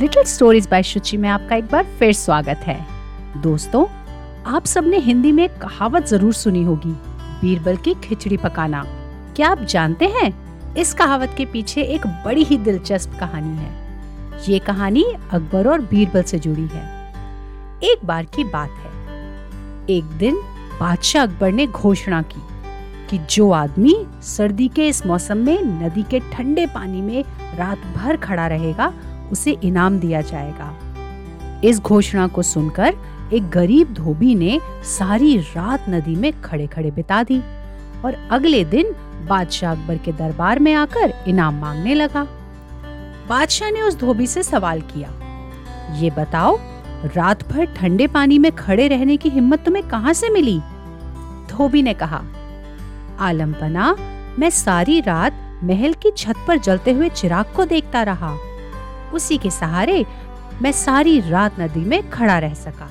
Little 0.00 0.22
stories 0.22 0.66
bye 0.70 0.82
शुचि 0.82 1.16
में 1.16 1.28
आपका 1.28 1.56
एक 1.56 1.64
बार 1.64 1.84
फिर 1.98 2.12
स्वागत 2.12 2.60
है। 2.66 2.86
दोस्तों, 3.42 3.84
आप 4.46 4.64
सबने 4.64 4.98
हिंदी 4.98 5.30
में 5.32 5.48
कहावत 5.48 6.06
ज़रूर 6.06 6.32
सुनी 6.32 6.62
होगी, 6.62 6.90
बीरबल 7.40 7.76
की 7.76 7.94
खिचड़ी 7.94 8.36
पकाना। 8.36 8.82
क्या 9.36 9.48
आप 9.48 9.60
जानते 9.60 10.06
हैं? 10.06 10.32
इस 10.74 10.92
कहावत 10.94 11.34
के 11.36 11.44
पीछे 11.44 11.82
एक 11.82 12.06
बड़ी 12.06 12.44
ही 12.44 12.58
दिलचस्प 12.58 13.16
कहानी 13.20 13.56
है। 13.56 14.42
ये 14.48 14.58
कहानी 14.58 15.04
अकबर 15.32 15.68
और 15.68 15.80
बीरबल 15.80 16.22
से 16.22 16.38
जुड़ी 16.38 16.66
है। 16.66 16.84
एक 17.82 18.04
बार 18.04 18.24
की 18.24 18.44
बात 18.44 18.70
है। 18.70 18.92
एक 19.90 20.18
दिन 20.18 20.42
बादशाह 20.80 21.22
अकबर 21.22 21.52
ने 21.52 21.66
घोषणा 21.66 22.22
की 22.22 22.42
कि 23.10 23.18
जो 23.30 23.50
आदमी 23.52 23.96
सर्दी 24.22 24.68
के 24.68 24.88
इस 24.88 25.06
मौसम 25.06 25.36
में 25.36 25.58
नदी 25.82 26.02
के 26.02 26.20
ठंडे 26.32 26.66
पानी 26.66 27.00
में 27.00 27.24
रात 27.56 27.78
भर 27.96 28.16
खड़ा 28.16 28.46
रहेगा 28.46 28.92
उसे 29.34 29.56
इनाम 29.64 29.98
दिया 29.98 30.20
जाएगा। 30.22 31.60
इस 31.64 31.80
घोषणा 31.80 32.26
को 32.26 32.42
सुनकर 32.44 32.94
एक 33.32 33.48
गरीब 33.50 33.92
धोबी 33.94 34.34
ने 34.34 34.58
सारी 34.88 35.36
रात 35.38 35.88
नदी 35.88 36.14
में 36.16 36.32
खड़े 36.42 36.66
खड़े 36.66 36.90
बिता 36.90 37.22
दी 37.22 37.38
और 38.04 38.14
अगले 38.32 38.64
दिन 38.66 38.94
बादशाह 39.28 39.72
अकबर 39.72 39.98
के 39.98 40.12
दरबार 40.12 40.58
में 40.58 40.72
आकर 40.74 41.14
इनाम 41.28 41.60
मांगने 41.60 41.94
लगा। 41.94 42.26
बादशाह 43.28 43.70
ने 43.70 43.82
उस 43.82 43.98
धोबी 43.98 44.26
से 44.26 44.42
सवाल 44.42 44.80
किया, 44.84 45.10
ये 46.00 46.10
बताओ 46.10 46.56
रात 47.06 47.48
भर 47.48 47.64
ठंडे 47.74 48.06
पानी 48.06 48.38
में 48.38 48.50
खड़े 48.52 48.88
रहने 48.88 49.16
की 49.16 49.28
हिम्मत 49.28 49.64
तुम्हें 49.64 49.88
कहाँ 49.88 50.12
से 50.12 50.28
मिली? 50.28 50.58
धोबी 51.50 51.82
ने 51.82 51.94
कहा 51.94 52.22
आलमपना 53.20 53.94
मैं 54.38 54.50
सारी 54.50 55.00
रात 55.00 55.40
महल 55.64 55.92
की 55.94 56.10
छत 56.10 56.44
पर 56.48 56.58
जलते 56.58 56.92
हुए 56.92 57.08
चिराग 57.10 57.52
को 57.56 57.64
देखता 57.64 58.02
रहा। 58.02 58.36
उसी 59.14 59.38
के 59.38 59.50
सहारे 59.50 60.04
मैं 60.62 60.72
सारी 60.72 61.18
रात 61.20 61.60
नदी 61.60 61.80
में 61.80 62.10
खड़ा 62.10 62.38
रह 62.38 62.54
सका। 62.54 62.88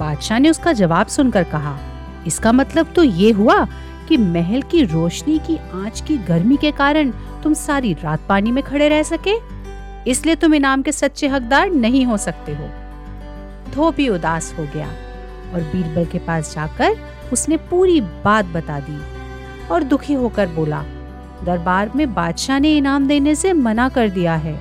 बादशाह 0.00 0.38
ने 0.38 0.50
उसका 0.50 0.72
जवाब 0.72 1.06
सुनकर 1.06 1.44
कहा, 1.44 1.78
इसका 2.26 2.52
मतलब 2.52 2.92
तो 2.92 3.02
ये 3.02 3.30
हुआ 3.30 3.64
कि 4.08 4.16
महल 4.16 4.62
की 4.62 4.82
रोशनी 4.84 5.38
की 5.38 5.56
आँच 5.56 6.00
की 6.00 6.16
गर्मी 6.18 6.56
के 6.56 6.70
कारण 6.72 7.10
तुम 7.42 7.54
सारी 7.54 7.92
रात 8.02 8.26
पानी 8.28 8.52
में 8.52 8.62
खड़े 8.64 8.88
रह 8.88 9.02
सके, 9.02 9.34
इसलिए 10.10 10.34
तुम 10.34 10.54
इनाम 10.54 10.82
के 10.82 10.92
सच्चे 10.92 11.28
हकदार 11.28 11.70
नहीं 11.70 12.04
हो 12.06 12.16
सकते 12.16 12.54
हो। 12.54 12.68
धोबी 13.74 14.08
उदास 14.08 14.54
हो 14.58 14.66
गया 14.74 14.86
और 15.54 15.62
बीरबल 15.62 16.04
के 16.04 16.18
पास 16.18 16.54
जाकर 16.54 16.96
उसने 17.32 17.56
पूरी 17.70 18.00
बात 18.24 18.44
बता 18.46 18.78
दी 18.80 19.00
और 19.66 19.82
दुखी 19.82 20.14
होकर 20.14 20.46
बोला, 20.48 20.82
दरबार 21.44 21.90
में 21.96 22.12
बादशाह 22.14 22.58
ने 22.58 22.76
इनाम 22.76 23.06
देने 23.08 23.34
से 23.34 23.52
मना 23.52 23.88
कर 23.88 24.08
दिया 24.10 24.34
है। 24.36 24.54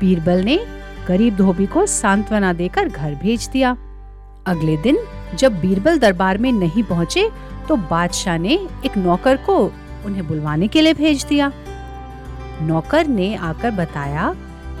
बीरबल 0.00 0.42
ने 0.44 0.58
गरीब 1.08 1.36
धोबी 1.36 1.66
को 1.66 1.84
सांत्वना 1.86 2.52
देकर 2.52 2.88
घर 2.88 3.14
भेज 3.14 3.48
दिया। 3.48 3.70
अगले 4.46 4.76
दिन, 4.76 4.98
जब 5.34 5.60
बीरबल 5.60 5.98
दरबार 5.98 6.38
में 6.38 6.50
नहीं 6.52 6.82
पहुँचे 6.82 7.28
तो 7.68 7.76
बादशाह 7.76 8.38
ने 8.38 8.54
एक 8.86 8.96
नौकर 8.98 9.36
को 9.36 9.56
उन्हें 10.06 10.26
बुलवाने 10.28 10.68
के 10.68 10.80
लिए 10.80 10.94
भेज 10.94 11.24
दिया। 11.24 11.52
नौकर 12.62 13.06
ने 13.06 13.34
आकर 13.34 13.70
बताया 13.70 14.34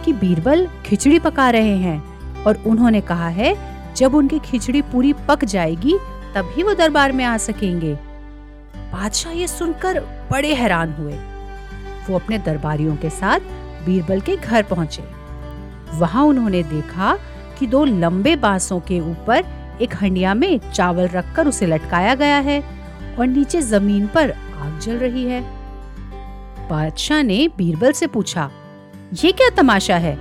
कि 0.04 0.12
बीरबल 0.12 0.66
खिचड़ी 0.86 1.18
पका 1.18 1.48
रहे 1.50 1.76
हैं 1.76 2.42
और 2.44 2.62
उन्होंने 2.66 3.00
कहा 3.00 3.28
है, 3.28 3.54
जब 3.96 4.14
उनकी 4.14 4.38
खिचड़ी 4.38 4.82
पूरी 4.82 5.12
पक 5.28 5.44
जाएगी, 5.44 5.96
तभी 6.34 6.62
वो 6.62 6.74
दरबार 6.74 7.12
में 7.12 7.24
आ 7.24 7.36
सकेंगे। 7.38 7.94
बादशाह 8.92 9.32
ये 9.32 9.46
सुनकर 9.48 10.00
बड़े 10.30 10.54
हैरान 10.54 10.92
हुए। 10.92 11.14
वो 12.08 12.18
अपने 12.18 12.38
दरबारियों 12.38 12.96
के 12.96 13.10
साथ 13.10 13.40
बीरबल 13.86 14.20
के 14.20 14.36
घर 14.36 14.62
पहुँचे। 14.62 15.02
वहाँ 15.98 16.24
उन्होंने 16.24 16.62
देखा 16.62 17.16
कि 17.58 17.66
दो 17.66 17.84
लंबे 17.84 18.34
बांसों 18.36 18.80
के 18.80 19.00
ऊपर 19.02 19.44
एक 19.82 19.94
हंडिया 19.94 20.34
में 20.34 20.58
चावल 20.70 21.08
रखकर 21.08 21.48
उसे 21.48 21.66
लटकाया 21.66 22.14
गया 22.14 22.38
है 22.38 22.60
और 23.18 23.26
नीचे 23.26 23.60
ज़मीन 23.62 24.06
पर 24.06 24.30
आग 24.30 24.78
जल 24.78 24.98
रही 24.98 25.24
है। 25.24 25.40
बादशाह 26.68 27.22
ने 27.22 27.46
बीरबल 27.48 27.92
से 27.92 28.06
पूछा, 28.06 28.50
ये 29.14 29.32
क्या 29.32 29.48
तमाशा 29.50 29.96
है? 29.96 30.16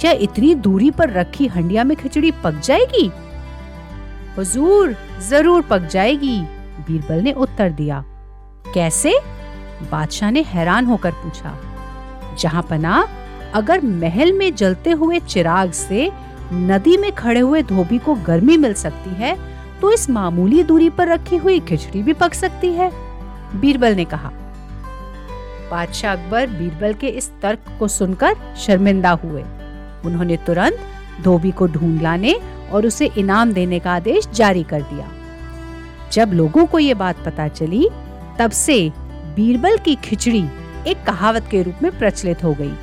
क्या 0.00 0.10
इतनी 0.12 0.54
दूरी 0.54 0.90
पर 0.90 1.10
रखी 1.10 1.46
हंडिया 1.46 1.84
में 1.84 1.96
खिचड़ी 1.96 2.30
पक 2.44 2.60
जाएगी? 2.60 3.10
हुजूर, 4.36 4.94
ज़रूर 5.20 5.62
पक 5.62 5.86
जाएगी, 5.88 6.40
बीरबल 6.80 7.22
ने 7.22 7.32
उत्तर 7.32 7.70
दिया। 7.72 8.02
कैसे? 8.74 9.18
बादशाह 9.90 10.30
ने 10.30 10.42
हैरान 10.44 10.86
होकर 10.86 11.10
पूछा। 11.12 11.56
जहाँ 12.38 12.62
पना 12.62 13.06
अगर 13.54 13.80
महल 13.82 14.32
में 14.32 14.54
जलते 14.54 14.90
हुए 14.92 15.20
चिराग 15.20 15.72
से 15.72 16.10
नदी 16.52 16.96
में 16.96 17.10
खड़े 17.12 17.40
हुए 17.40 17.62
धोबी 17.62 17.98
को 17.98 18.14
गर्मी 18.26 18.56
मिल 18.56 18.72
सकती 18.74 19.14
है 19.14 19.36
तो 19.80 19.92
इस 19.92 20.08
मामूली 20.10 20.62
दूरी 20.62 20.88
पर 20.90 21.08
रखी 21.08 21.36
हुई 21.36 21.60
खिचड़ी 21.60 22.02
भी 22.02 22.12
पक 22.12 22.34
सकती 22.34 22.68
है, 22.68 22.90
बीरबल 23.60 23.94
ने 23.94 24.04
कहा। 24.04 24.30
बादशाह 25.70 26.12
अकबर 26.12 26.46
बीरबल 26.48 26.94
के 26.94 27.08
इस 27.08 27.30
तर्क 27.42 27.76
को 27.78 27.88
सुनकर 27.88 28.36
शर्मिंदा 28.56 29.10
हुए। 29.24 29.42
उन्होंने 30.04 30.36
तुरंत 30.36 30.78
धोबी 31.22 31.50
को 31.50 31.66
ढूंढ 31.66 32.00
लाने 32.02 32.34
और 32.72 32.86
उसे 32.86 33.06
इनाम 33.18 33.52
देने 33.52 33.78
का 33.78 33.92
आदेश 33.92 34.28
जारी 34.28 34.62
कर 34.62 34.82
दिया। 34.82 35.08
जब 36.12 36.32
लोगों 36.32 36.66
को 36.66 36.78
ये 36.78 36.94
बात 36.94 37.24
पता 37.24 37.48
चली, 37.48 37.88
तब 38.38 38.50
से 38.50 38.78
बीरबल 39.36 39.76
की 39.76 39.94
खिचड़ी 39.94 40.44
एक 40.86 41.04
कहावत 41.04 41.48
के 41.50 41.62
रूप 41.62 41.74
में 41.82 41.98
प्रचलित 41.98 42.44
हो 42.44 42.54
गई, 42.54 42.74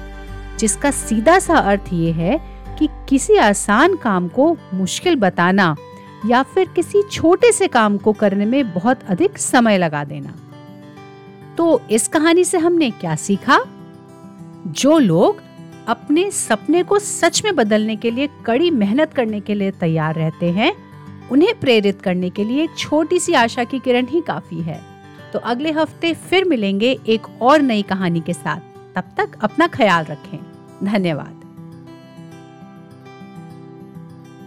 जिसका 0.60 0.92
सीधा 0.92 1.40
सा 1.40 1.56
अर्थ 1.56 1.94
ये 1.94 2.12
है 2.12 2.40
कि 2.80 2.88
किसी 3.10 3.36
आसान 3.36 3.96
काम 3.96 4.28
को 4.28 4.58
मुश्किल 4.74 5.16
बताना 5.16 5.76
या 6.26 6.44
फिर 6.44 6.68
किसी 6.68 7.02
छोटे 7.04 7.52
से 7.52 7.68
काम 7.68 7.98
को 7.98 8.14
करने 8.14 8.46
में 8.46 8.74
बहुत 8.74 9.00
अधिक 9.10 9.38
समय 9.38 9.78
लगा 9.78 10.04
देना। 10.04 10.34
तो 11.58 11.82
इस 11.92 12.08
कहानी 12.08 12.44
से 12.44 12.58
हमने 12.58 12.92
क्या 12.92 13.16
सीखा? 13.16 13.60
जो 14.68 15.00
लोग 15.00 15.42
अपने 15.88 16.32
सपने 16.32 16.84
को 16.84 17.00
सच 17.00 17.44
में 17.46 17.56
बदलने 17.56 17.96
के 17.96 18.12
लिए, 18.12 18.30
कड़ी 18.46 18.72
मेहनत 18.72 19.14
करने 19.14 19.40
के 19.40 19.54
लिए 19.54 19.72
तैयार 19.72 20.16
रहते 20.16 20.52
हैं, 20.52 20.74
उन्हें 21.32 21.60
प्रेरित 21.60 22.02
करने 22.02 22.30
के 22.30 22.44
लिए 22.44 22.64
एक 22.64 22.78
छोटी 22.78 23.20
सी 23.20 23.34
आशा 23.34 23.64
की 23.64 23.80
किरण 23.80 24.06
ही 24.06 24.22
काफ़ी 24.22 24.62
है। 24.62 24.91
तो 25.34 25.40
अगले 25.40 25.72
हफ़्ते 25.72 26.14
फिर 26.14 26.46
मिलेंगे 26.46 27.00
एक 27.08 27.42
और 27.42 27.62
नई 27.62 27.82
कहानी 27.82 28.22
के 28.22 28.34
साथ। 28.34 28.60
तब 28.96 29.04
तक 29.18 29.32
अपना 29.44 29.68
ख्याल 29.68 30.06
रखें। 30.06 30.40
धन्यवाद। 30.84 31.41